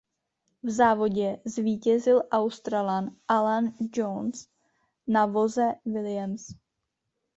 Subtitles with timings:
[0.63, 4.47] V závodě zvítězil Australan Alan Jones
[5.07, 6.47] na voze Williams.